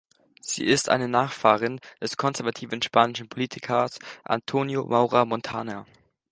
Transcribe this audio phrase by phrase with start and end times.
[0.41, 5.85] Sie ist eine Nachfahrin des konservativen spanischen Politikers Antonio Maura Montaner.